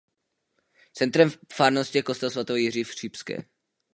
[1.01, 3.37] Centrem farnosti je kostel svatého Jiří v Chřibské.